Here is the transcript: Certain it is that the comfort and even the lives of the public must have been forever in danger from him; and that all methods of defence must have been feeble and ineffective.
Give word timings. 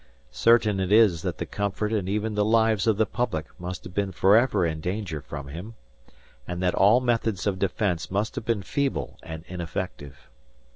Certain 0.31 0.79
it 0.79 0.91
is 0.91 1.21
that 1.21 1.37
the 1.37 1.45
comfort 1.45 1.93
and 1.93 2.09
even 2.09 2.33
the 2.33 2.43
lives 2.43 2.87
of 2.87 2.97
the 2.97 3.05
public 3.05 3.45
must 3.59 3.83
have 3.83 3.93
been 3.93 4.11
forever 4.11 4.65
in 4.65 4.81
danger 4.81 5.21
from 5.21 5.49
him; 5.49 5.75
and 6.47 6.59
that 6.59 6.73
all 6.73 6.99
methods 7.01 7.45
of 7.45 7.59
defence 7.59 8.09
must 8.09 8.33
have 8.33 8.43
been 8.43 8.63
feeble 8.63 9.19
and 9.21 9.43
ineffective. 9.47 10.27